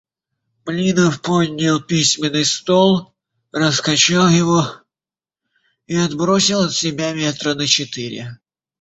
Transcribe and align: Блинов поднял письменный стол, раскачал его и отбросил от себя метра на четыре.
Блинов 0.65 1.21
поднял 1.21 1.79
письменный 1.79 2.43
стол, 2.43 3.13
раскачал 3.51 4.29
его 4.29 4.65
и 5.85 5.95
отбросил 5.95 6.61
от 6.61 6.73
себя 6.73 7.13
метра 7.13 7.53
на 7.53 7.67
четыре. 7.67 8.39